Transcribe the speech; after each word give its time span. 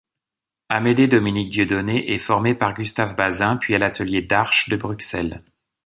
Amédée 0.69 1.07
Dominique 1.07 1.49
Dieudonné 1.51 2.11
est 2.11 2.17
formé 2.17 2.55
par 2.55 2.73
Gustave 2.73 3.15
Bazin, 3.15 3.57
puis 3.57 3.75
à 3.75 3.77
l'atelier 3.77 4.23
Darche 4.23 4.67
de 4.67 4.75
Bruxelles. 4.75 5.43